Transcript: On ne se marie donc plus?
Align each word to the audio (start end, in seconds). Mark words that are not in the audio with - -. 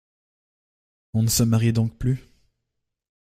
On 1.13 1.21
ne 1.21 1.27
se 1.27 1.43
marie 1.43 1.73
donc 1.73 1.95
plus? 1.99 2.21